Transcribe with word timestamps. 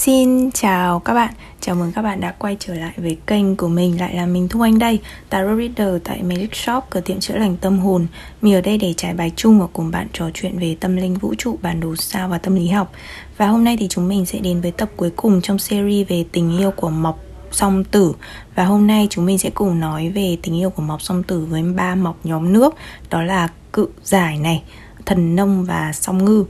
Xin 0.00 0.50
chào 0.50 1.00
các 1.00 1.14
bạn, 1.14 1.34
chào 1.60 1.74
mừng 1.74 1.92
các 1.92 2.02
bạn 2.02 2.20
đã 2.20 2.34
quay 2.38 2.56
trở 2.60 2.74
lại 2.74 2.92
với 2.96 3.16
kênh 3.26 3.56
của 3.56 3.68
mình. 3.68 4.00
Lại 4.00 4.14
là 4.14 4.26
mình 4.26 4.48
Thu 4.48 4.60
Anh 4.60 4.78
đây, 4.78 4.98
Tarot 5.30 5.58
Reader 5.58 6.02
tại 6.04 6.22
Magic 6.22 6.54
Shop, 6.56 6.84
cửa 6.90 7.00
tiệm 7.00 7.20
chữa 7.20 7.36
lành 7.36 7.56
tâm 7.56 7.78
hồn. 7.78 8.06
Mình 8.42 8.54
ở 8.54 8.60
đây 8.60 8.78
để 8.78 8.94
trải 8.96 9.14
bài 9.14 9.32
chung 9.36 9.60
và 9.60 9.66
cùng 9.72 9.90
bạn 9.90 10.06
trò 10.12 10.30
chuyện 10.34 10.58
về 10.58 10.76
tâm 10.80 10.96
linh 10.96 11.14
vũ 11.14 11.34
trụ, 11.38 11.58
bản 11.62 11.80
đồ 11.80 11.96
sao 11.96 12.28
và 12.28 12.38
tâm 12.38 12.54
lý 12.54 12.68
học. 12.68 12.92
Và 13.36 13.46
hôm 13.46 13.64
nay 13.64 13.76
thì 13.76 13.88
chúng 13.88 14.08
mình 14.08 14.26
sẽ 14.26 14.38
đến 14.38 14.60
với 14.60 14.70
tập 14.70 14.90
cuối 14.96 15.10
cùng 15.16 15.40
trong 15.40 15.58
series 15.58 16.08
về 16.08 16.24
tình 16.32 16.58
yêu 16.58 16.70
của 16.70 16.90
Mộc 16.90 17.18
song 17.50 17.84
tử. 17.84 18.12
Và 18.54 18.64
hôm 18.64 18.86
nay 18.86 19.06
chúng 19.10 19.26
mình 19.26 19.38
sẽ 19.38 19.50
cùng 19.50 19.80
nói 19.80 20.08
về 20.08 20.36
tình 20.42 20.56
yêu 20.56 20.70
của 20.70 20.82
mộc 20.82 21.02
song 21.02 21.22
tử 21.22 21.46
với 21.50 21.62
ba 21.62 21.94
mộc 21.94 22.16
nhóm 22.24 22.52
nước 22.52 22.74
đó 23.10 23.22
là 23.22 23.48
cự 23.72 23.88
giải 24.02 24.38
này 24.38 24.62
thần 25.06 25.36
nông 25.36 25.64
và 25.64 25.92
song 25.92 26.24
ngư. 26.24 26.44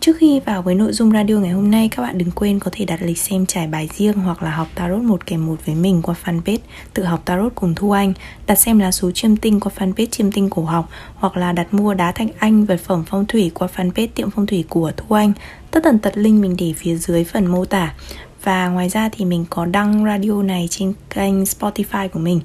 Trước 0.00 0.16
khi 0.18 0.40
vào 0.40 0.62
với 0.62 0.74
nội 0.74 0.92
dung 0.92 1.12
radio 1.12 1.34
ngày 1.34 1.50
hôm 1.50 1.70
nay, 1.70 1.88
các 1.88 2.02
bạn 2.02 2.18
đừng 2.18 2.30
quên 2.30 2.58
có 2.58 2.70
thể 2.74 2.84
đặt 2.84 3.02
lịch 3.02 3.18
xem 3.18 3.46
trải 3.46 3.66
bài 3.66 3.88
riêng 3.96 4.12
hoặc 4.12 4.42
là 4.42 4.50
học 4.50 4.68
tarot 4.74 5.02
một 5.02 5.26
kèm 5.26 5.46
một 5.46 5.56
với 5.66 5.74
mình 5.74 6.02
qua 6.02 6.14
fanpage 6.24 6.58
tự 6.94 7.04
học 7.04 7.22
tarot 7.24 7.54
cùng 7.54 7.74
Thu 7.74 7.90
Anh, 7.90 8.12
đặt 8.46 8.54
xem 8.54 8.78
lá 8.78 8.92
số 8.92 9.10
chiêm 9.10 9.36
tinh 9.36 9.60
qua 9.60 9.72
fanpage 9.78 10.06
chiêm 10.06 10.32
tinh 10.32 10.50
cổ 10.50 10.64
học 10.64 10.88
hoặc 11.14 11.36
là 11.36 11.52
đặt 11.52 11.74
mua 11.74 11.94
đá 11.94 12.12
thanh 12.12 12.28
anh 12.38 12.64
vật 12.64 12.80
phẩm 12.80 13.04
phong 13.06 13.26
thủy 13.26 13.50
qua 13.54 13.68
fanpage 13.76 14.08
tiệm 14.14 14.30
phong 14.30 14.46
thủy 14.46 14.64
của 14.68 14.92
Thu 14.96 15.14
Anh. 15.14 15.32
Tất 15.70 15.80
tần 15.84 15.98
tật 15.98 16.12
link 16.16 16.42
mình 16.42 16.56
để 16.58 16.74
phía 16.76 16.96
dưới 16.96 17.24
phần 17.24 17.46
mô 17.46 17.64
tả. 17.64 17.94
Và 18.42 18.68
ngoài 18.68 18.88
ra 18.88 19.08
thì 19.12 19.24
mình 19.24 19.44
có 19.50 19.64
đăng 19.66 20.04
radio 20.04 20.42
này 20.42 20.66
trên 20.70 20.92
kênh 21.14 21.42
Spotify 21.42 22.08
của 22.08 22.18
mình. 22.18 22.40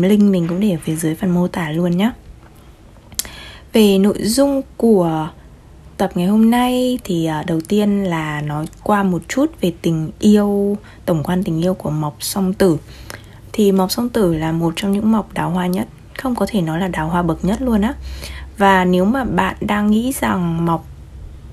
Link 0.00 0.22
mình 0.22 0.48
cũng 0.48 0.60
để 0.60 0.70
ở 0.70 0.78
phía 0.84 0.96
dưới 0.96 1.14
phần 1.14 1.30
mô 1.30 1.48
tả 1.48 1.70
luôn 1.70 1.96
nhé. 1.96 2.10
Về 3.72 3.98
nội 3.98 4.18
dung 4.20 4.62
của 4.76 5.28
tập 5.98 6.10
ngày 6.14 6.26
hôm 6.26 6.50
nay 6.50 6.98
thì 7.04 7.24
à, 7.24 7.44
đầu 7.46 7.60
tiên 7.60 8.04
là 8.04 8.40
nói 8.40 8.66
qua 8.82 9.02
một 9.02 9.22
chút 9.28 9.60
về 9.60 9.72
tình 9.82 10.10
yêu 10.18 10.76
tổng 11.04 11.22
quan 11.24 11.44
tình 11.44 11.64
yêu 11.64 11.74
của 11.74 11.90
mộc 11.90 12.16
song 12.20 12.52
tử. 12.52 12.78
Thì 13.52 13.72
mộc 13.72 13.90
song 13.90 14.08
tử 14.08 14.34
là 14.34 14.52
một 14.52 14.72
trong 14.76 14.92
những 14.92 15.12
mộc 15.12 15.34
đào 15.34 15.50
hoa 15.50 15.66
nhất 15.66 15.88
không 16.18 16.34
có 16.34 16.46
thể 16.48 16.60
nói 16.60 16.80
là 16.80 16.88
đào 16.88 17.08
hoa 17.08 17.22
bậc 17.22 17.44
nhất 17.44 17.62
luôn 17.62 17.80
á. 17.80 17.94
Và 18.58 18.84
nếu 18.84 19.04
mà 19.04 19.24
bạn 19.24 19.56
đang 19.60 19.90
nghĩ 19.90 20.12
rằng 20.20 20.66
mộc 20.66 20.86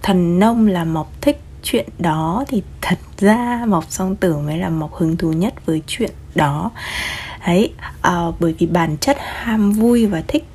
thần 0.02 0.39
nông 0.39 0.67
là 0.67 0.85
mộc 0.85 1.21
thích 1.21 1.39
chuyện 1.63 1.89
đó 1.99 2.45
thì 2.47 2.63
thật 2.81 2.99
ra 3.17 3.65
mộc 3.67 3.85
song 3.89 4.15
tử 4.15 4.37
mới 4.37 4.57
là 4.57 4.69
mộc 4.69 4.93
hứng 4.93 5.17
thú 5.17 5.33
nhất 5.33 5.65
với 5.65 5.81
chuyện 5.87 6.11
đó. 6.35 6.71
Đấy 7.47 7.73
à, 8.02 8.25
bởi 8.39 8.55
vì 8.59 8.67
bản 8.67 8.97
chất 8.97 9.17
ham 9.19 9.71
vui 9.71 10.05
và 10.05 10.23
thích 10.27 10.45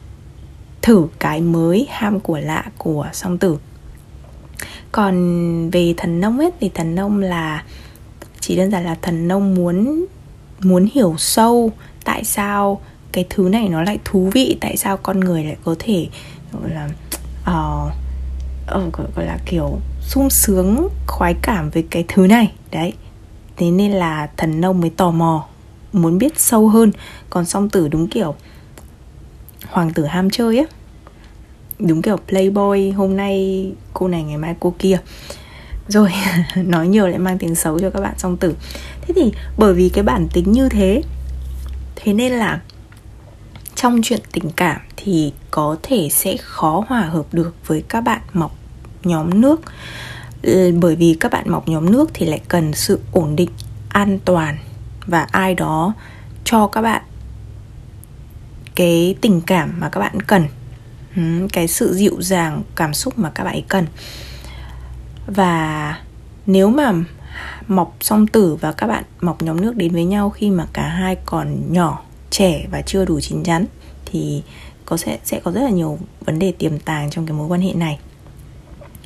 thử 0.82 1.06
cái 1.18 1.40
mới 1.40 1.86
ham 1.90 2.20
của 2.20 2.38
lạ 2.38 2.64
của 2.78 3.08
song 3.12 3.38
tử 3.38 3.58
còn 4.92 5.70
về 5.70 5.94
thần 5.96 6.20
nông 6.20 6.38
ấy 6.38 6.50
thì 6.60 6.70
thần 6.74 6.94
nông 6.94 7.18
là 7.18 7.64
chỉ 8.40 8.56
đơn 8.56 8.70
giản 8.70 8.84
là 8.84 8.96
thần 9.02 9.28
nông 9.28 9.54
muốn 9.54 10.06
muốn 10.62 10.88
hiểu 10.94 11.14
sâu 11.18 11.72
tại 12.04 12.24
sao 12.24 12.80
cái 13.12 13.26
thứ 13.30 13.48
này 13.48 13.68
nó 13.68 13.82
lại 13.82 13.98
thú 14.04 14.30
vị 14.34 14.56
tại 14.60 14.76
sao 14.76 14.96
con 14.96 15.20
người 15.20 15.44
lại 15.44 15.56
có 15.64 15.74
thể 15.78 16.08
gọi 16.52 16.70
là 16.70 16.88
uh, 17.50 17.92
uh, 18.78 18.92
gọi, 18.92 19.06
gọi 19.16 19.26
là 19.26 19.38
kiểu 19.46 19.78
sung 20.00 20.30
sướng 20.30 20.88
khoái 21.06 21.34
cảm 21.42 21.70
với 21.70 21.86
cái 21.90 22.04
thứ 22.08 22.26
này. 22.26 22.52
Đấy. 22.70 22.92
Thế 23.56 23.70
nên 23.70 23.92
là 23.92 24.30
thần 24.36 24.60
nông 24.60 24.80
mới 24.80 24.90
tò 24.90 25.10
mò 25.10 25.46
muốn 25.92 26.18
biết 26.18 26.40
sâu 26.40 26.68
hơn. 26.68 26.92
Còn 27.30 27.44
song 27.44 27.68
tử 27.68 27.88
đúng 27.88 28.08
kiểu 28.08 28.34
hoàng 29.68 29.92
tử 29.92 30.04
ham 30.04 30.30
chơi 30.30 30.58
á 30.58 30.64
đúng 31.88 32.02
kiểu 32.02 32.16
playboy, 32.28 32.90
hôm 32.90 33.16
nay 33.16 33.66
cô 33.94 34.08
này, 34.08 34.22
ngày 34.22 34.36
mai 34.36 34.54
cô 34.60 34.74
kia. 34.78 34.98
Rồi, 35.88 36.10
nói 36.56 36.88
nhiều 36.88 37.08
lại 37.08 37.18
mang 37.18 37.38
tiếng 37.38 37.54
xấu 37.54 37.78
cho 37.78 37.90
các 37.90 38.00
bạn 38.00 38.14
song 38.18 38.36
tử. 38.36 38.54
Thế 39.00 39.14
thì 39.16 39.32
bởi 39.58 39.74
vì 39.74 39.88
cái 39.88 40.04
bản 40.04 40.28
tính 40.32 40.52
như 40.52 40.68
thế 40.68 41.02
thế 41.96 42.12
nên 42.12 42.32
là 42.32 42.60
trong 43.74 44.00
chuyện 44.02 44.20
tình 44.32 44.50
cảm 44.56 44.80
thì 44.96 45.32
có 45.50 45.76
thể 45.82 46.08
sẽ 46.08 46.36
khó 46.36 46.84
hòa 46.88 47.00
hợp 47.00 47.26
được 47.32 47.54
với 47.66 47.82
các 47.88 48.00
bạn 48.00 48.20
mọc 48.32 48.52
nhóm 49.04 49.40
nước. 49.40 49.60
Bởi 50.80 50.96
vì 50.96 51.16
các 51.20 51.32
bạn 51.32 51.50
mọc 51.50 51.68
nhóm 51.68 51.92
nước 51.92 52.10
thì 52.14 52.26
lại 52.26 52.40
cần 52.48 52.72
sự 52.72 53.00
ổn 53.12 53.36
định, 53.36 53.50
an 53.88 54.18
toàn 54.24 54.56
và 55.06 55.26
ai 55.30 55.54
đó 55.54 55.94
cho 56.44 56.66
các 56.66 56.82
bạn 56.82 57.02
cái 58.74 59.14
tình 59.20 59.40
cảm 59.40 59.80
mà 59.80 59.88
các 59.88 60.00
bạn 60.00 60.22
cần 60.22 60.46
cái 61.52 61.68
sự 61.68 61.94
dịu 61.94 62.22
dàng 62.22 62.62
cảm 62.76 62.94
xúc 62.94 63.18
mà 63.18 63.30
các 63.30 63.44
bạn 63.44 63.54
ấy 63.54 63.64
cần. 63.68 63.86
Và 65.26 65.98
nếu 66.46 66.70
mà 66.70 66.92
mọc 67.68 67.96
song 68.00 68.26
tử 68.26 68.54
và 68.60 68.72
các 68.72 68.86
bạn 68.86 69.04
mọc 69.20 69.42
nhóm 69.42 69.60
nước 69.60 69.76
đến 69.76 69.92
với 69.92 70.04
nhau 70.04 70.30
khi 70.30 70.50
mà 70.50 70.66
cả 70.72 70.88
hai 70.88 71.16
còn 71.26 71.72
nhỏ 71.72 72.02
trẻ 72.30 72.66
và 72.70 72.82
chưa 72.82 73.04
đủ 73.04 73.20
chín 73.20 73.42
chắn 73.42 73.66
thì 74.06 74.42
có 74.84 74.96
sẽ 74.96 75.18
sẽ 75.24 75.40
có 75.44 75.52
rất 75.52 75.60
là 75.60 75.70
nhiều 75.70 75.98
vấn 76.20 76.38
đề 76.38 76.52
tiềm 76.52 76.78
tàng 76.78 77.10
trong 77.10 77.26
cái 77.26 77.36
mối 77.36 77.46
quan 77.48 77.60
hệ 77.60 77.72
này. 77.72 77.98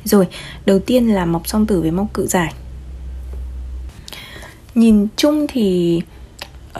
Rồi 0.03 0.27
đầu 0.65 0.79
tiên 0.79 1.07
là 1.07 1.25
mọc 1.25 1.47
song 1.47 1.65
tử 1.65 1.81
với 1.81 1.91
mọc 1.91 2.13
cự 2.13 2.27
giải. 2.27 2.53
Nhìn 4.75 5.07
chung 5.15 5.45
thì 5.49 6.01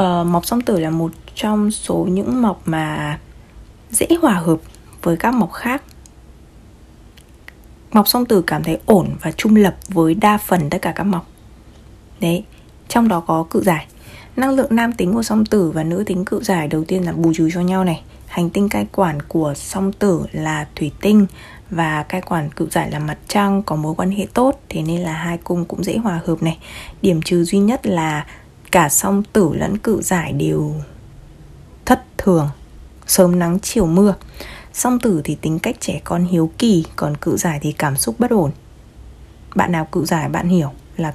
uh, 0.03 0.27
mọc 0.27 0.45
song 0.45 0.61
tử 0.61 0.79
là 0.79 0.89
một 0.89 1.11
trong 1.35 1.71
số 1.71 2.07
những 2.09 2.41
mọc 2.41 2.61
mà 2.65 3.19
dễ 3.91 4.07
hòa 4.21 4.33
hợp 4.33 4.57
với 5.05 5.17
các 5.17 5.33
mộc 5.33 5.53
khác. 5.53 5.83
Mộc 7.91 8.07
song 8.07 8.25
tử 8.25 8.41
cảm 8.47 8.63
thấy 8.63 8.77
ổn 8.85 9.15
và 9.21 9.31
trung 9.31 9.55
lập 9.55 9.75
với 9.87 10.13
đa 10.13 10.37
phần 10.37 10.69
tất 10.69 10.81
cả 10.81 10.91
các 10.95 11.03
mộc. 11.03 11.27
Đấy, 12.19 12.43
trong 12.87 13.07
đó 13.07 13.19
có 13.19 13.45
cự 13.49 13.63
giải. 13.63 13.87
Năng 14.35 14.49
lượng 14.49 14.75
nam 14.75 14.93
tính 14.93 15.13
của 15.13 15.23
song 15.23 15.45
tử 15.45 15.71
và 15.71 15.83
nữ 15.83 16.03
tính 16.05 16.25
cự 16.25 16.43
giải 16.43 16.67
đầu 16.67 16.83
tiên 16.83 17.05
là 17.05 17.11
bù 17.11 17.33
trừ 17.33 17.49
cho 17.53 17.61
nhau 17.61 17.83
này. 17.83 18.01
Hành 18.27 18.49
tinh 18.49 18.69
cai 18.69 18.87
quản 18.91 19.21
của 19.21 19.53
song 19.55 19.91
tử 19.91 20.25
là 20.31 20.67
thủy 20.75 20.91
tinh 21.01 21.25
và 21.69 22.03
cai 22.03 22.21
quản 22.21 22.49
cự 22.49 22.67
giải 22.71 22.91
là 22.91 22.99
mặt 22.99 23.17
trăng 23.27 23.63
có 23.63 23.75
mối 23.75 23.95
quan 23.97 24.11
hệ 24.11 24.27
tốt, 24.33 24.59
thế 24.69 24.81
nên 24.81 25.01
là 25.01 25.13
hai 25.13 25.37
cung 25.37 25.65
cũng 25.65 25.83
dễ 25.83 25.97
hòa 25.97 26.19
hợp 26.25 26.43
này. 26.43 26.57
Điểm 27.01 27.21
trừ 27.21 27.43
duy 27.43 27.59
nhất 27.59 27.85
là 27.85 28.25
cả 28.71 28.89
song 28.89 29.23
tử 29.33 29.49
lẫn 29.53 29.77
cự 29.77 30.01
giải 30.01 30.33
đều 30.33 30.73
thất 31.85 32.03
thường. 32.17 32.49
Sớm 33.07 33.39
nắng, 33.39 33.59
chiều 33.59 33.85
mưa. 33.85 34.15
Song 34.75 34.99
tử 34.99 35.21
thì 35.23 35.35
tính 35.41 35.59
cách 35.59 35.75
trẻ 35.79 36.01
con 36.03 36.25
hiếu 36.25 36.51
kỳ 36.57 36.85
Còn 36.95 37.17
cự 37.17 37.37
giải 37.37 37.59
thì 37.61 37.71
cảm 37.71 37.97
xúc 37.97 38.15
bất 38.19 38.31
ổn. 38.31 38.51
Bạn 39.55 39.71
nào 39.71 39.85
cự 39.85 40.05
giải 40.05 40.29
bạn 40.29 40.47
hiểu 40.47 40.69
là 40.97 41.13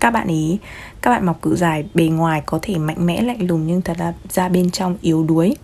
các 0.00 0.10
bạn 0.10 0.28
ý 0.28 0.58
các 1.02 1.10
bạn 1.10 1.26
mọc 1.26 1.42
cự 1.42 1.56
giải 1.56 1.84
bề 1.94 2.04
ngoài 2.04 2.42
có 2.46 2.58
thể 2.62 2.78
mạnh 2.78 3.06
mẽ 3.06 3.22
lạnh 3.22 3.46
lùng 3.46 3.66
nhưng 3.66 3.82
thật 3.82 3.96
ra 3.98 4.14
ra 4.28 4.48
bên 4.48 4.70
trong 4.70 4.96
yếu 5.00 5.24
đuối 5.24 5.56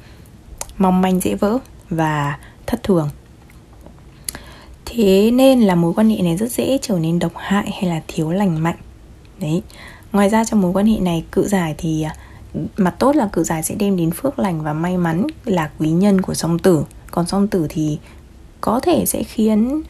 mong 0.78 1.00
manh 1.00 1.20
dễ 1.20 1.34
vỡ 1.34 1.58
và 1.90 2.38
thất 2.66 2.82
thường. 2.82 3.10
Thế 4.84 5.30
nên 5.30 5.60
là 5.60 5.74
mối 5.74 5.92
quan 5.94 6.10
hệ 6.10 6.22
này 6.22 6.36
rất 6.36 6.52
dễ 6.52 6.78
trở 6.82 6.98
nên 6.98 7.18
độc 7.18 7.32
hại 7.36 7.70
hay 7.70 7.90
là 7.90 8.00
thiếu 8.08 8.30
lành 8.30 8.62
mạnh. 8.62 8.78
Đấy 9.40 9.62
ngoài 10.12 10.28
ra 10.28 10.44
trong 10.44 10.60
mối 10.60 10.72
quan 10.72 10.86
hệ 10.86 10.98
này 10.98 11.24
cự 11.32 11.48
giải 11.48 11.74
thì 11.78 12.06
uh, 12.06 12.25
mặt 12.76 12.94
tốt 12.98 13.16
là 13.16 13.28
cự 13.32 13.44
giải 13.44 13.62
sẽ 13.62 13.74
đem 13.74 13.96
đến 13.96 14.10
phước 14.10 14.38
lành 14.38 14.62
và 14.62 14.72
may 14.72 14.96
mắn 14.96 15.26
là 15.44 15.70
quý 15.78 15.90
nhân 15.90 16.20
của 16.20 16.34
song 16.34 16.58
tử. 16.58 16.84
Còn 17.10 17.26
song 17.26 17.48
tử 17.48 17.66
thì 17.68 17.98
có 18.60 18.80
thể 18.80 19.06
sẽ 19.06 19.22
khiến 19.22 19.82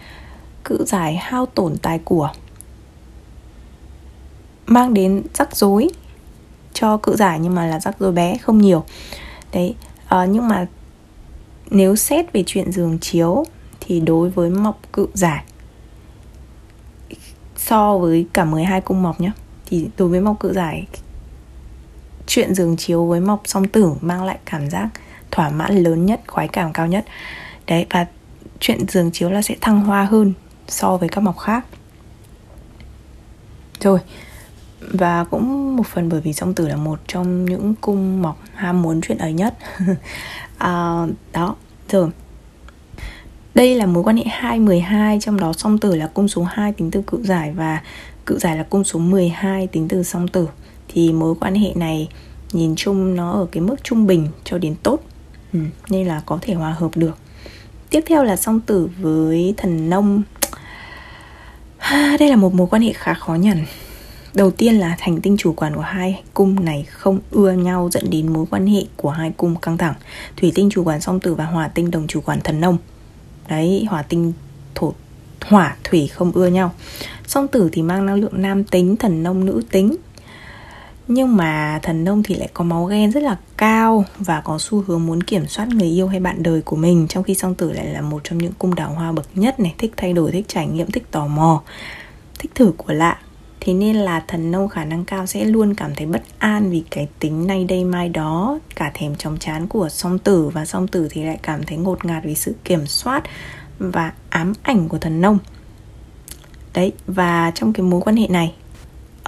cự 0.64 0.84
giải 0.84 1.16
hao 1.16 1.46
tổn 1.46 1.76
tài 1.76 1.98
của 1.98 2.30
mang 4.66 4.94
đến 4.94 5.22
rắc 5.34 5.56
rối 5.56 5.88
cho 6.72 6.96
cự 6.96 7.16
giải 7.16 7.38
nhưng 7.40 7.54
mà 7.54 7.66
là 7.66 7.80
rắc 7.80 7.96
rối 7.98 8.12
bé 8.12 8.36
không 8.38 8.58
nhiều. 8.58 8.84
Đấy 9.52 9.74
à, 10.08 10.24
nhưng 10.24 10.48
mà 10.48 10.66
nếu 11.70 11.96
xét 11.96 12.32
về 12.32 12.42
chuyện 12.46 12.72
giường 12.72 12.98
chiếu 12.98 13.44
thì 13.80 14.00
đối 14.00 14.30
với 14.30 14.50
mộc 14.50 14.80
cự 14.92 15.06
giải 15.14 15.44
so 17.56 17.98
với 17.98 18.26
cả 18.32 18.44
12 18.44 18.80
cung 18.80 19.02
mộc 19.02 19.20
nhá 19.20 19.32
thì 19.66 19.88
đối 19.96 20.08
với 20.08 20.20
mộc 20.20 20.40
cự 20.40 20.52
giải 20.52 20.86
chuyện 22.26 22.54
giường 22.54 22.76
chiếu 22.76 23.06
với 23.06 23.20
mộc 23.20 23.42
song 23.44 23.68
tử 23.68 23.92
mang 24.00 24.24
lại 24.24 24.38
cảm 24.44 24.70
giác 24.70 24.88
thỏa 25.30 25.48
mãn 25.48 25.76
lớn 25.76 26.06
nhất 26.06 26.20
khoái 26.26 26.48
cảm 26.48 26.72
cao 26.72 26.86
nhất. 26.86 27.04
Đấy 27.66 27.86
và 27.90 28.06
chuyện 28.60 28.88
giường 28.88 29.10
chiếu 29.12 29.30
là 29.30 29.42
sẽ 29.42 29.54
thăng 29.60 29.80
hoa 29.80 30.04
hơn 30.04 30.32
so 30.68 30.96
với 30.96 31.08
các 31.08 31.20
mộc 31.20 31.38
khác. 31.38 31.64
Rồi 33.80 33.98
và 34.80 35.24
cũng 35.24 35.76
một 35.76 35.86
phần 35.86 36.08
bởi 36.08 36.20
vì 36.20 36.32
song 36.32 36.54
tử 36.54 36.68
là 36.68 36.76
một 36.76 37.00
trong 37.06 37.44
những 37.44 37.74
cung 37.80 38.22
mộc 38.22 38.38
ham 38.54 38.82
muốn 38.82 39.00
chuyện 39.00 39.18
ấy 39.18 39.32
nhất. 39.32 39.54
À, 40.58 41.06
đó 41.32 41.56
rồi. 41.88 42.08
Đây 43.54 43.74
là 43.74 43.86
mối 43.86 44.02
quan 44.02 44.16
hệ 44.16 44.24
212 44.26 45.18
Trong 45.20 45.40
đó 45.40 45.52
song 45.52 45.78
tử 45.78 45.96
là 45.96 46.06
cung 46.06 46.28
số 46.28 46.42
2 46.42 46.72
tính 46.72 46.90
từ 46.90 47.02
cự 47.06 47.22
giải 47.22 47.52
Và 47.52 47.82
cự 48.26 48.38
giải 48.38 48.56
là 48.56 48.62
cung 48.62 48.84
số 48.84 48.98
12 48.98 49.66
tính 49.66 49.88
từ 49.88 50.02
song 50.02 50.28
tử 50.28 50.48
thì 50.88 51.12
mối 51.12 51.34
quan 51.40 51.54
hệ 51.54 51.72
này 51.74 52.08
nhìn 52.52 52.74
chung 52.76 53.16
nó 53.16 53.32
ở 53.32 53.46
cái 53.52 53.60
mức 53.60 53.76
trung 53.84 54.06
bình 54.06 54.28
cho 54.44 54.58
đến 54.58 54.74
tốt 54.82 55.00
ừ, 55.52 55.58
nên 55.88 56.06
là 56.06 56.22
có 56.26 56.38
thể 56.42 56.54
hòa 56.54 56.74
hợp 56.78 56.90
được 56.94 57.18
tiếp 57.90 58.04
theo 58.06 58.24
là 58.24 58.36
song 58.36 58.60
tử 58.60 58.88
với 59.00 59.54
thần 59.56 59.90
nông 59.90 60.22
đây 62.18 62.28
là 62.28 62.36
một 62.36 62.54
mối 62.54 62.66
quan 62.70 62.82
hệ 62.82 62.92
khá 62.92 63.14
khó 63.14 63.34
nhằn 63.34 63.64
Đầu 64.36 64.50
tiên 64.50 64.74
là 64.74 64.96
thành 64.98 65.20
tinh 65.20 65.36
chủ 65.36 65.52
quản 65.52 65.76
của 65.76 65.82
hai 65.82 66.22
cung 66.34 66.64
này 66.64 66.86
không 66.90 67.20
ưa 67.30 67.52
nhau 67.52 67.88
dẫn 67.92 68.10
đến 68.10 68.32
mối 68.32 68.46
quan 68.50 68.66
hệ 68.66 68.82
của 68.96 69.10
hai 69.10 69.32
cung 69.36 69.56
căng 69.56 69.78
thẳng. 69.78 69.94
Thủy 70.36 70.52
tinh 70.54 70.70
chủ 70.70 70.84
quản 70.84 71.00
song 71.00 71.20
tử 71.20 71.34
và 71.34 71.44
hỏa 71.44 71.68
tinh 71.68 71.90
đồng 71.90 72.06
chủ 72.06 72.20
quản 72.20 72.40
thần 72.40 72.60
nông. 72.60 72.78
Đấy, 73.48 73.86
hỏa 73.90 74.02
tinh 74.02 74.32
thổ 74.74 74.92
hỏa 75.46 75.76
thủy 75.84 76.06
không 76.06 76.32
ưa 76.32 76.46
nhau. 76.46 76.72
Song 77.26 77.48
tử 77.48 77.68
thì 77.72 77.82
mang 77.82 78.06
năng 78.06 78.16
lượng 78.16 78.42
nam 78.42 78.64
tính, 78.64 78.96
thần 78.96 79.22
nông 79.22 79.44
nữ 79.44 79.62
tính. 79.70 79.96
Nhưng 81.08 81.36
mà 81.36 81.80
thần 81.82 82.04
nông 82.04 82.22
thì 82.22 82.34
lại 82.34 82.48
có 82.54 82.64
máu 82.64 82.84
ghen 82.84 83.12
rất 83.12 83.22
là 83.22 83.36
cao 83.56 84.04
và 84.18 84.40
có 84.40 84.58
xu 84.58 84.84
hướng 84.86 85.06
muốn 85.06 85.22
kiểm 85.22 85.46
soát 85.46 85.68
người 85.68 85.88
yêu 85.88 86.08
hay 86.08 86.20
bạn 86.20 86.42
đời 86.42 86.62
của 86.62 86.76
mình 86.76 87.06
Trong 87.08 87.24
khi 87.24 87.34
song 87.34 87.54
tử 87.54 87.72
lại 87.72 87.86
là 87.86 88.00
một 88.00 88.20
trong 88.24 88.38
những 88.38 88.52
cung 88.58 88.74
đào 88.74 88.90
hoa 88.90 89.12
bậc 89.12 89.26
nhất 89.34 89.60
này 89.60 89.74
Thích 89.78 89.92
thay 89.96 90.12
đổi, 90.12 90.32
thích 90.32 90.44
trải 90.48 90.66
nghiệm, 90.66 90.90
thích 90.90 91.10
tò 91.10 91.26
mò 91.26 91.62
Thích 92.38 92.50
thử 92.54 92.72
của 92.76 92.92
lạ. 92.92 93.18
Thế 93.60 93.74
nên 93.74 93.96
là 93.96 94.24
thần 94.28 94.50
nông 94.50 94.68
khả 94.68 94.84
năng 94.84 95.04
cao 95.04 95.26
sẽ 95.26 95.44
luôn 95.44 95.74
cảm 95.74 95.94
thấy 95.94 96.06
bất 96.06 96.22
an 96.38 96.70
vì 96.70 96.84
cái 96.90 97.08
tính 97.20 97.46
nay 97.46 97.64
đây 97.64 97.84
mai 97.84 98.08
đó 98.08 98.58
Cả 98.76 98.90
thèm 98.94 99.16
chóng 99.16 99.38
chán 99.38 99.66
của 99.66 99.88
song 99.88 100.18
tử 100.18 100.48
Và 100.48 100.64
song 100.64 100.88
tử 100.88 101.08
thì 101.10 101.22
lại 101.22 101.38
cảm 101.42 101.62
thấy 101.62 101.78
ngột 101.78 102.04
ngạt 102.04 102.24
vì 102.24 102.34
sự 102.34 102.54
kiểm 102.64 102.86
soát 102.86 103.22
và 103.78 104.12
ám 104.28 104.52
ảnh 104.62 104.88
của 104.88 104.98
thần 104.98 105.20
nông. 105.20 105.38
Đấy, 106.74 106.92
và 107.06 107.52
trong 107.54 107.72
cái 107.72 107.82
mối 107.86 108.00
quan 108.00 108.16
hệ 108.16 108.26
này 108.28 108.54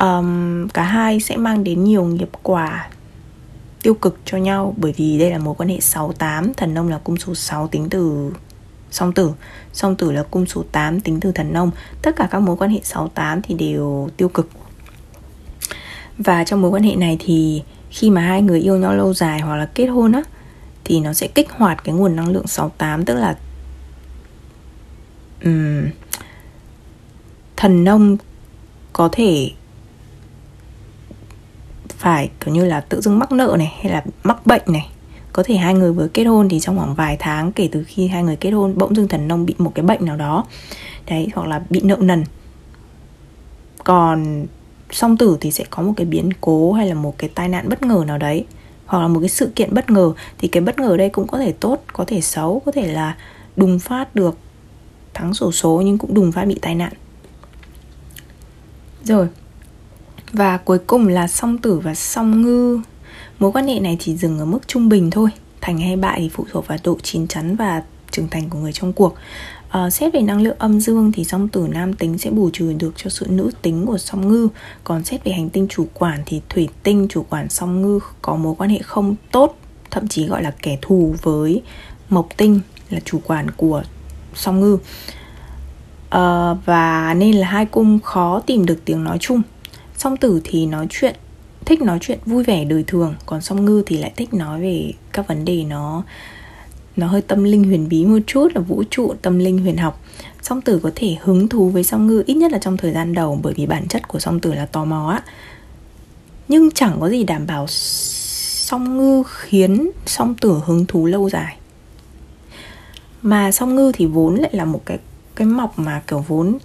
um, 0.01 0.69
Cả 0.69 0.83
hai 0.83 1.21
sẽ 1.21 1.37
mang 1.37 1.65
đến 1.65 1.85
nhiều 1.85 2.05
nghiệp 2.05 2.31
quả 2.43 2.89
tiêu 3.83 3.95
cực 3.95 4.19
cho 4.25 4.39
nhau 4.39 4.75
Bởi 4.77 4.93
vì 4.97 5.19
đây 5.19 5.31
là 5.31 5.39
mối 5.39 5.55
quan 5.59 5.69
hệ 5.69 5.79
6-8 5.79 6.53
Thần 6.57 6.75
nông 6.75 6.89
là 6.89 6.99
cung 6.99 7.17
số 7.17 7.35
6 7.35 7.69
tính 7.69 7.89
từ 7.91 8.33
song 8.91 9.13
tử. 9.13 9.33
Song 9.73 9.97
tử 9.97 10.13
là 10.13 10.23
cung 10.23 10.47
số 10.47 10.65
8 10.73 11.01
tính 11.01 11.21
từ 11.21 11.33
thần 11.33 11.53
nông. 11.53 11.71
Tất 12.03 12.17
cả 12.17 12.29
các 12.31 12.39
mối 12.39 12.57
quan 12.57 12.71
hệ 12.71 12.81
68 12.83 13.43
thì 13.43 13.55
đều 13.55 14.09
tiêu 14.17 14.29
cực. 14.29 14.51
Và 16.19 16.45
trong 16.45 16.63
mối 16.63 16.71
quan 16.71 16.83
hệ 16.83 16.97
này 16.97 17.17
thì 17.21 17.63
khi 17.91 18.11
mà 18.11 18.21
hai 18.21 18.43
người 18.43 18.61
yêu 18.61 18.77
nhau 18.77 18.95
lâu 18.95 19.15
dài 19.15 19.41
hoặc 19.41 19.57
là 19.57 19.67
kết 19.75 19.87
hôn 19.87 20.13
á 20.13 20.23
thì 20.85 21.01
nó 21.01 21.13
sẽ 21.13 21.29
kích 21.29 21.51
hoạt 21.51 21.85
cái 21.85 21.95
nguồn 21.95 22.17
năng 22.17 22.29
lượng 22.29 22.47
68 22.47 23.05
tức 23.05 23.15
là 23.15 23.37
um, 25.45 25.87
thần 27.57 27.85
nông 27.85 28.17
có 28.93 29.09
thể 29.13 29.51
phải, 32.09 32.31
kiểu 32.41 32.55
như 32.55 32.65
là 32.65 32.81
tự 32.81 33.01
dưng 33.01 33.19
mắc 33.19 33.33
nợ 33.33 33.57
này, 33.59 33.73
hay 33.83 33.93
là 33.93 34.05
mắc 34.23 34.47
bệnh 34.47 34.63
này. 34.67 34.91
Có 35.33 35.43
thể 35.43 35.57
hai 35.57 35.75
người 35.75 35.93
vừa 35.93 36.09
kết 36.09 36.25
hôn 36.25 36.49
thì 36.49 36.61
trong 36.61 36.79
khoảng 36.79 36.95
vài 36.95 37.17
tháng 37.19 37.53
kể 37.53 37.69
từ 37.73 37.85
khi 37.85 38.09
hai 38.09 38.23
người 38.23 38.37
kết 38.37 38.51
hôn, 38.51 38.75
bỗng 38.77 38.95
dưng 38.95 39.09
thần 39.09 39.29
nông 39.29 39.47
bị 39.47 39.55
một 39.59 39.73
cái 39.75 39.83
bệnh 39.83 40.05
nào 40.05 40.17
đó. 40.17 40.45
Đấy, 41.07 41.29
hoặc 41.35 41.49
là 41.49 41.63
bị 41.71 41.81
nợ 41.81 41.97
nần. 42.01 42.25
Còn 43.85 44.47
song 44.91 45.17
tử 45.17 45.39
thì 45.41 45.51
sẽ 45.51 45.65
có 45.71 45.83
một 45.83 45.93
cái 45.97 46.07
biến 46.07 46.31
cố 46.41 46.73
hay 46.73 46.89
là 46.89 46.95
một 46.95 47.19
cái 47.19 47.31
tai 47.35 47.49
nạn 47.49 47.69
bất 47.69 47.83
ngờ 47.83 48.05
nào 48.07 48.19
đấy, 48.19 48.47
hoặc 48.87 49.01
là 49.01 49.09
một 49.09 49.21
cái 49.21 49.29
sự 49.29 49.53
kiện 49.57 49.75
bất 49.75 49.91
ngờ. 49.91 50.13
Thì 50.39 50.49
cái 50.49 50.61
bất 50.61 50.79
ngờ 50.79 50.97
đây 50.97 51.09
cũng 51.09 51.27
có 51.27 51.39
thể 51.39 51.53
tốt, 51.53 51.83
có 51.93 52.05
thể 52.05 52.21
xấu, 52.21 52.63
có 52.67 52.73
thể 52.73 52.93
là 52.93 53.17
đùng 53.57 53.79
phát 53.79 54.15
được 54.15 54.39
thắng 55.15 55.35
sổ 55.35 55.53
số 55.53 55.83
nhưng 55.85 55.99
cũng 55.99 56.15
đùng 56.15 56.33
phát 56.33 56.45
bị 56.45 56.59
tai 56.63 56.75
nạn. 56.75 56.93
Rồi 59.05 59.29
và 60.33 60.57
cuối 60.57 60.79
cùng 60.79 61.09
là 61.09 61.29
song 61.29 61.59
tử 61.59 61.79
và 61.79 61.95
song 61.95 62.43
ngư. 62.43 62.81
Mối 63.39 63.53
quan 63.53 63.69
hệ 63.69 63.81
này 63.81 63.97
chỉ 64.01 64.17
dừng 64.17 64.39
ở 64.39 64.45
mức 64.45 64.69
trung 64.69 64.89
bình 64.89 65.11
thôi. 65.11 65.31
Thành 65.61 65.79
hay 65.79 65.97
bại 65.97 66.21
thì 66.21 66.31
phụ 66.33 66.47
thuộc 66.53 66.67
vào 66.67 66.79
độ 66.85 66.99
chín 67.03 67.27
chắn 67.27 67.57
và 67.57 67.83
trưởng 68.11 68.29
thành 68.29 68.49
của 68.49 68.59
người 68.59 68.73
trong 68.73 68.93
cuộc. 68.93 69.15
À, 69.69 69.91
Xét 69.91 70.15
về 70.15 70.21
năng 70.21 70.43
lượng 70.43 70.57
âm 70.59 70.81
dương 70.81 71.13
thì 71.13 71.25
song 71.25 71.49
tử 71.49 71.67
nam 71.71 71.93
tính 71.93 72.19
sẽ 72.19 72.31
bù 72.31 72.51
trừ 72.53 72.73
được 72.73 72.93
cho 72.97 73.11
sự 73.11 73.27
nữ 73.29 73.51
tính 73.63 73.87
của 73.87 73.99
song 73.99 74.29
ngư. 74.29 74.49
Còn 74.85 75.05
xét 75.05 75.25
về 75.25 75.33
hành 75.33 75.51
tinh 75.51 75.67
chủ 75.71 75.87
quản 75.95 76.23
thì 76.27 76.41
thủy 76.49 76.69
tinh 76.83 77.07
chủ 77.11 77.27
quản 77.31 77.49
song 77.49 77.83
ngư 77.83 78.01
có 78.23 78.37
mối 78.37 78.55
quan 78.59 78.71
hệ 78.71 78.79
không 78.83 79.15
tốt 79.33 79.57
Thậm 79.91 80.09
chí 80.09 80.27
gọi 80.27 80.43
là 80.43 80.53
kẻ 80.63 80.79
thù 80.83 81.15
với 81.23 81.63
mộc 82.09 82.29
tinh 82.37 82.61
là 82.91 83.01
chủ 83.05 83.21
quản 83.27 83.51
của 83.51 83.83
song 84.35 84.61
ngư. 84.61 84.79
À, 86.11 86.55
Và 86.65 87.15
nên 87.15 87.37
là 87.37 87.47
hai 87.47 87.67
cung 87.67 88.01
khó 88.01 88.41
tìm 88.47 88.67
được 88.67 88.85
tiếng 88.85 89.05
nói 89.05 89.19
chung. 89.21 89.43
Song 89.99 90.17
tử 90.17 90.41
thì 90.45 90.67
nói 90.67 90.87
chuyện, 90.91 91.15
thích 91.65 91.83
nói 91.83 91.99
chuyện 92.01 92.19
vui 92.27 92.45
vẻ 92.45 92.65
đời 92.65 92.85
thường, 92.87 93.15
còn 93.27 93.41
song 93.41 93.65
ngư 93.65 93.83
thì 93.87 93.99
lại 93.99 94.13
thích 94.17 94.35
nói 94.35 94.61
về 94.61 94.93
các 95.13 95.29
vấn 95.29 95.45
đề 95.45 95.65
nó 95.65 96.03
nó 96.97 97.07
hơi 97.07 97.23
tâm 97.23 97.45
linh 97.45 97.65
huyền 97.65 97.89
bí 97.89 98.05
một 98.05 98.19
chút, 98.27 98.49
là 98.55 98.61
vũ 98.61 98.83
trụ, 98.91 99.15
tâm 99.23 99.39
linh 99.39 99.59
huyền 99.59 99.77
học. 99.77 100.01
Song 100.43 100.61
tử 100.61 100.81
có 100.83 100.91
thể 100.95 101.17
hứng 101.21 101.49
thú 101.49 101.69
với 101.69 101.85
song 101.85 102.07
ngư 102.07 102.23
ít 102.27 102.35
nhất 102.35 102.53
là 102.53 102.59
trong 102.59 102.77
thời 102.77 102.93
gian 102.93 103.15
đầu, 103.15 103.41
bởi 103.43 103.55
vì 103.57 103.67
bản 103.67 103.89
chất 103.89 104.09
của 104.09 104.19
song 104.19 104.41
tử 104.41 104.53
là 104.53 104.67
tò 104.67 104.85
mò 104.85 105.11
á. 105.11 105.23
Nhưng 106.49 106.71
chẳng 106.71 106.97
có 107.01 107.09
gì 107.09 107.25
đảm 107.25 107.47
bảo 107.47 107.67
song 107.69 108.97
ngư 108.97 109.23
khiến 109.27 109.91
song 110.07 110.35
tử 110.35 110.61
hứng 110.67 110.87
thú 110.87 111.07
lâu 111.07 111.31
dài. 111.31 111.57
Mà 113.23 113.53
song 113.53 113.75
ngư 113.75 113.93
thì 113.95 114.07
vốn 114.07 114.35
lại 114.35 114.51
là 114.53 114.65
một 114.65 114.83
cái 114.87 114.99
cái 115.35 115.47
mọc 115.47 115.79
mà 115.79 116.03
kiểu 116.07 116.25
vốn 116.29 116.59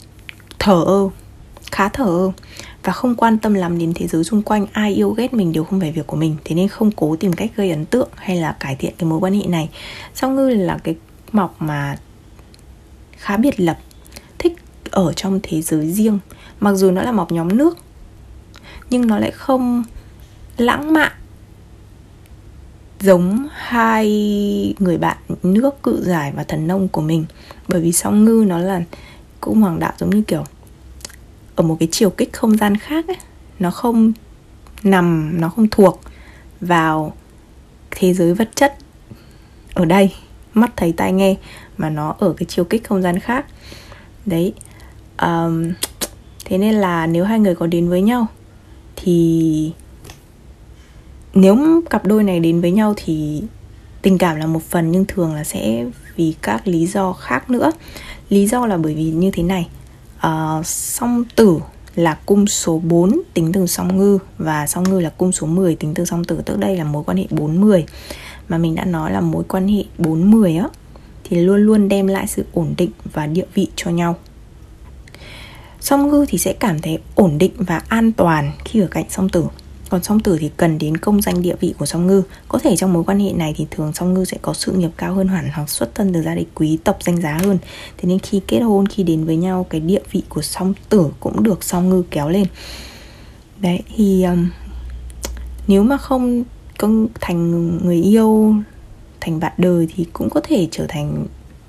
thờ 0.60 0.84
ơ, 0.86 1.10
khá 1.72 1.90
thờ 1.90 2.06
ơ 2.06 2.32
và 2.84 2.94
không 2.94 3.16
quan 3.16 3.38
tâm 3.38 3.54
lắm 3.54 3.78
đến 3.78 3.92
thế 3.96 4.08
giới 4.08 4.24
xung 4.24 4.42
quanh, 4.42 4.66
ai 4.72 4.94
yêu 4.94 5.12
ghét 5.12 5.34
mình 5.34 5.54
đều 5.54 5.64
không 5.64 5.80
phải 5.80 5.92
việc 5.92 6.08
của 6.08 6.18
mình. 6.18 6.36
Thế 6.46 6.56
nên 6.56 6.68
không 6.68 6.92
cố 6.92 7.16
tìm 7.16 7.34
cách 7.34 7.52
gây 7.56 7.70
ấn 7.70 7.86
tượng 7.86 8.10
hay 8.16 8.38
là 8.38 8.56
cải 8.60 8.76
thiện 8.76 8.94
cái 8.98 9.10
mối 9.10 9.20
quan 9.20 9.34
hệ 9.34 9.48
này. 9.48 9.70
Song 10.16 10.36
ngư 10.36 10.50
là 10.50 10.78
cái 10.84 10.96
mọc 11.32 11.56
mà 11.60 11.98
khá 13.18 13.38
biệt 13.38 13.60
lập, 13.60 13.78
thích 14.38 14.56
ở 14.92 15.14
trong 15.14 15.40
thế 15.44 15.62
giới 15.62 15.92
riêng. 15.92 16.20
Mặc 16.60 16.74
dù 16.74 16.92
nó 16.92 17.04
là 17.04 17.12
mọc 17.12 17.32
nhóm 17.32 17.58
nước, 17.58 17.78
nhưng 18.90 19.08
nó 19.08 19.18
lại 19.18 19.32
không 19.32 19.84
lãng 20.58 20.94
mạn 20.94 21.12
giống 23.00 23.48
hai 23.54 24.76
người 24.80 24.98
bạn 24.98 25.18
nước 25.44 25.84
cự 25.84 26.04
giải 26.04 26.34
và 26.36 26.44
thần 26.44 26.68
nông 26.68 26.88
của 26.88 27.02
mình. 27.02 27.26
Bởi 27.68 27.82
vì 27.82 27.92
song 27.92 28.26
ngư 28.26 28.46
nó 28.48 28.58
là 28.58 28.82
cũng 29.42 29.62
hoàng 29.62 29.80
đạo 29.80 29.94
giống 29.98 30.10
như 30.10 30.22
kiểu 30.22 30.44
ở 31.56 31.64
một 31.64 31.78
cái 31.80 31.88
chiều 31.92 32.10
kích 32.10 32.34
không 32.34 32.58
gian 32.58 32.78
khác 32.78 33.08
ấy 33.08 33.18
nó 33.60 33.72
không 33.72 34.14
nằm 34.84 35.38
nó 35.42 35.50
không 35.50 35.68
thuộc 35.68 36.02
vào 36.62 37.14
thế 37.92 38.14
giới 38.14 38.34
vật 38.34 38.50
chất 38.56 38.76
ở 39.74 39.86
đây. 39.86 40.14
Mắt 40.54 40.72
thấy 40.76 40.94
tai 40.98 41.14
nghe 41.14 41.36
mà 41.78 41.90
nó 41.90 42.16
ở 42.20 42.34
cái 42.38 42.46
chiều 42.50 42.66
kích 42.66 42.84
không 42.88 43.02
gian 43.02 43.20
khác. 43.20 43.46
Đấy 44.26 44.54
um, 45.22 45.72
thế 46.46 46.58
nên 46.58 46.74
là 46.74 47.08
nếu 47.08 47.26
hai 47.26 47.40
người 47.40 47.56
có 47.56 47.68
đến 47.68 47.90
với 47.90 48.02
nhau 48.02 48.28
thì 48.96 49.72
nếu 51.34 51.82
cặp 51.90 52.06
đôi 52.06 52.24
này 52.24 52.40
đến 52.40 52.62
với 52.62 52.72
nhau 52.72 52.94
thì 52.98 53.44
tình 54.02 54.18
cảm 54.18 54.38
là 54.38 54.48
một 54.48 54.64
phần 54.64 54.92
nhưng 54.92 55.06
thường 55.06 55.34
là 55.34 55.44
sẽ 55.44 55.86
vì 56.16 56.36
các 56.42 56.68
lý 56.68 56.86
do 56.86 57.14
khác 57.14 57.50
nữa. 57.50 57.72
Lý 58.30 58.48
do 58.48 58.66
là 58.66 58.78
bởi 58.78 58.96
vì 58.96 59.04
như 59.04 59.32
thế 59.32 59.44
này 59.44 59.70
uh, 60.28 60.66
song 60.66 61.24
tử 61.36 61.60
là 61.96 62.18
cung 62.26 62.48
số 62.48 62.80
4 62.80 63.22
tính 63.34 63.52
từ 63.52 63.68
song 63.68 63.98
ngư 63.98 64.20
và 64.38 64.68
song 64.68 64.84
ngư 64.84 65.00
là 65.00 65.10
cung 65.10 65.32
số 65.32 65.48
10 65.48 65.76
tính 65.76 65.94
từ 65.94 66.06
song 66.06 66.24
tử. 66.24 66.42
Tức 66.46 66.58
đây 66.58 66.78
là 66.78 66.84
mối 66.84 67.04
quan 67.04 67.18
hệ 67.18 67.26
4-10 67.30 67.84
mà 68.50 68.58
mình 68.58 68.76
đã 68.76 68.86
nói 68.86 69.12
là 69.12 69.22
mối 69.22 69.44
quan 69.48 69.68
hệ 69.68 69.84
4-10 70.00 70.62
á 70.62 70.70
thì 71.24 71.38
luôn 71.38 71.58
luôn 71.58 71.90
đem 71.90 72.08
lại 72.08 72.28
sự 72.28 72.46
ổn 72.54 72.74
định 72.78 72.92
và 73.14 73.28
địa 73.28 73.46
vị 73.54 73.68
cho 73.76 73.92
nhau. 73.92 74.16
Song 75.80 76.08
ngư 76.08 76.26
thì 76.30 76.38
sẽ 76.38 76.54
cảm 76.54 76.80
thấy 76.80 77.00
ổn 77.16 77.38
định 77.38 77.52
và 77.58 77.82
an 77.88 78.12
toàn 78.12 78.52
khi 78.66 78.80
ở 78.80 78.88
cạnh 78.88 79.06
song 79.10 79.30
tử 79.30 79.46
còn 79.94 80.04
song 80.04 80.20
tử 80.20 80.38
thì 80.40 80.52
cần 80.58 80.78
đến 80.78 80.98
công 80.98 81.22
danh 81.22 81.42
địa 81.42 81.56
vị 81.60 81.74
của 81.78 81.86
song 81.86 82.08
ngư. 82.08 82.24
Có 82.48 82.60
thể 82.60 82.76
trong 82.76 82.94
mối 82.94 83.04
quan 83.04 83.20
hệ 83.20 83.34
này 83.34 83.54
thì 83.58 83.68
thường 83.72 83.94
song 83.94 84.14
ngư 84.14 84.26
sẽ 84.26 84.38
có 84.42 84.54
sự 84.54 84.72
nghiệp 84.72 84.90
cao 84.98 85.14
hơn 85.14 85.28
hẳn 85.28 85.50
hoặc 85.54 85.70
xuất 85.70 85.96
thân 85.96 86.14
từ 86.14 86.22
gia 86.22 86.36
đình 86.36 86.48
quý 86.56 86.78
tộc 86.84 86.98
danh 87.04 87.22
giá 87.22 87.40
hơn. 87.44 87.58
Thế 87.98 88.10
nên 88.10 88.20
khi 88.20 88.42
kết 88.48 88.60
hôn 88.60 88.88
khi 88.88 89.04
đến 89.04 89.26
với 89.26 89.38
nhau 89.38 89.66
cái 89.70 89.82
địa 89.82 90.02
vị 90.12 90.24
của 90.30 90.42
song 90.42 90.74
tử 90.90 91.08
cũng 91.20 91.44
được 91.44 91.64
song 91.64 91.90
ngư 91.90 92.04
kéo 92.12 92.30
lên. 92.30 92.46
Đấy 93.60 93.80
thì 93.96 94.24
um, 94.24 94.50
nếu 95.68 95.84
mà 95.84 95.98
không 95.98 96.44
công 96.78 97.08
thành 97.22 97.78
người 97.86 98.02
yêu 98.02 98.56
thành 99.22 99.40
bạn 99.40 99.54
đời 99.58 99.88
thì 99.96 100.06
cũng 100.14 100.30
có 100.30 100.42
thể 100.44 100.68
trở 100.72 100.86
thành 100.90 101.26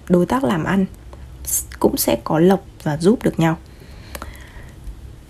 đối 0.09 0.26
tác 0.26 0.45
làm 0.45 0.64
ăn 0.64 0.87
cũng 1.78 1.97
sẽ 1.97 2.16
có 2.25 2.38
lộc 2.38 2.64
và 2.83 2.97
giúp 2.97 3.23
được 3.23 3.40
nhau. 3.40 3.57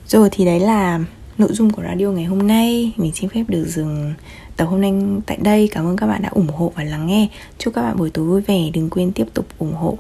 Rồi 0.08 0.28
thì 0.32 0.44
đấy 0.44 0.60
là 0.60 1.00
nội 1.38 1.48
dung 1.52 1.70
của 1.70 1.82
radio 1.82 2.06
ngày 2.06 2.24
hôm 2.24 2.46
nay. 2.46 2.92
Mình 2.96 3.12
xin 3.14 3.30
phép 3.30 3.44
được 3.48 3.64
dừng 3.68 4.14
tập 4.56 4.64
hôm 4.64 4.80
nay 4.80 4.92
tại 5.26 5.38
đây. 5.42 5.68
Cảm 5.72 5.86
ơn 5.86 5.96
các 5.96 6.06
bạn 6.06 6.22
đã 6.22 6.28
ủng 6.28 6.48
hộ 6.48 6.72
và 6.74 6.84
lắng 6.84 7.06
nghe. 7.06 7.28
Chúc 7.58 7.74
các 7.74 7.82
bạn 7.82 7.96
buổi 7.96 8.10
tối 8.10 8.24
vui 8.24 8.40
vẻ. 8.40 8.70
Đừng 8.72 8.90
quên 8.90 9.12
tiếp 9.12 9.26
tục 9.34 9.46
ủng 9.58 9.74
hộ 9.74 9.98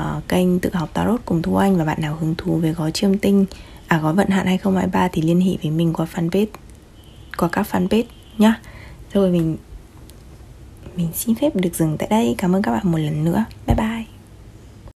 uh, 0.00 0.28
kênh 0.28 0.58
tự 0.58 0.70
học 0.72 0.90
tarot 0.92 1.20
cùng 1.24 1.42
thu 1.42 1.56
anh. 1.56 1.76
Và 1.76 1.84
bạn 1.84 2.00
nào 2.00 2.16
hứng 2.20 2.34
thú 2.38 2.56
về 2.56 2.72
gói 2.72 2.92
chiêm 2.92 3.18
tinh 3.18 3.46
à 3.86 3.98
gói 3.98 4.14
vận 4.14 4.28
hạn 4.28 4.46
2023 4.46 5.08
thì 5.08 5.22
liên 5.22 5.40
hệ 5.40 5.56
với 5.62 5.70
mình 5.70 5.92
qua 5.92 6.06
fanpage 6.14 6.46
qua 7.36 7.48
các 7.52 7.66
fanpage 7.72 8.04
nhá. 8.38 8.60
Rồi 9.12 9.30
mình 9.30 9.56
mình 10.96 11.08
xin 11.14 11.34
phép 11.34 11.56
được 11.56 11.74
dừng 11.74 11.96
tại 11.98 12.08
đây. 12.10 12.34
Cảm 12.38 12.56
ơn 12.56 12.62
các 12.62 12.72
bạn 12.72 12.92
một 12.92 12.98
lần 12.98 13.24
nữa. 13.24 13.44
Bye 13.66 13.76
bye. 13.76 14.15